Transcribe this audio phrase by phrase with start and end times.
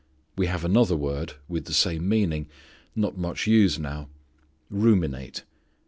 [0.35, 2.47] We have another word, with the same meaning,
[2.95, 4.09] not much used now
[4.71, 5.43] ruminate.